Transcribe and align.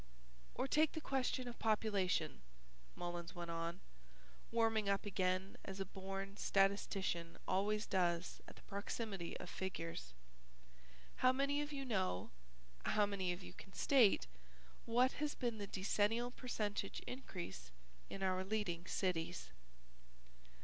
Or 0.55 0.67
take 0.67 0.93
the 0.93 0.99
question 0.99 1.47
of 1.47 1.59
population," 1.59 2.41
Mullins 2.95 3.35
went 3.35 3.51
on, 3.51 3.81
warming 4.51 4.89
up 4.89 5.05
again 5.05 5.57
as 5.63 5.79
a 5.79 5.85
born 5.85 6.37
statistician 6.37 7.37
always 7.47 7.85
does 7.85 8.41
at 8.47 8.55
the 8.55 8.63
proximity 8.63 9.37
of 9.37 9.47
figures, 9.47 10.13
"how 11.17 11.31
many 11.31 11.61
of 11.61 11.71
you 11.71 11.85
know, 11.85 12.31
how 12.83 13.05
many 13.05 13.31
of 13.31 13.43
you 13.43 13.53
can 13.53 13.73
state, 13.73 14.25
what 14.85 15.11
has 15.21 15.35
been 15.35 15.59
the 15.59 15.67
decennial 15.67 16.31
percentage 16.31 17.01
increase 17.05 17.69
in 18.09 18.23
our 18.23 18.43
leading 18.43 18.87
cities 18.87 19.51